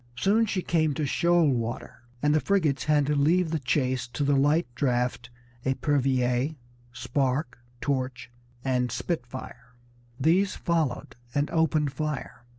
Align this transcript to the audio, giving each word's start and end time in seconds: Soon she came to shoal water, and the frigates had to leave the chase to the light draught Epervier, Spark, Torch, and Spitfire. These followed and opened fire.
Soon 0.17 0.47
she 0.47 0.63
came 0.63 0.95
to 0.95 1.05
shoal 1.05 1.47
water, 1.47 2.01
and 2.23 2.33
the 2.33 2.39
frigates 2.39 2.85
had 2.85 3.05
to 3.05 3.13
leave 3.13 3.51
the 3.51 3.59
chase 3.59 4.07
to 4.07 4.23
the 4.23 4.35
light 4.35 4.65
draught 4.73 5.29
Epervier, 5.63 6.55
Spark, 6.91 7.59
Torch, 7.81 8.31
and 8.65 8.91
Spitfire. 8.91 9.75
These 10.19 10.55
followed 10.55 11.17
and 11.35 11.51
opened 11.51 11.93
fire. 11.93 12.45